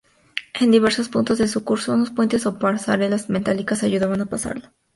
[0.59, 4.73] En diversos puntos de su curso unos puentes o pasarelas metálicas ayudaban a pasarlo.